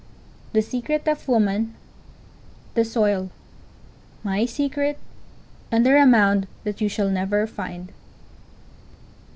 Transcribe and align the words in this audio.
The 0.53 0.63
secret 0.63 1.07
of 1.07 1.27
woman—the 1.27 2.85
soil. 2.85 3.29
My 4.23 4.47
secret: 4.47 4.97
Under 5.71 5.95
a 5.95 6.07
mound 6.07 6.47
that 6.63 6.81
you 6.81 6.89
shall 6.89 7.11
never 7.11 7.45
find. 7.45 7.91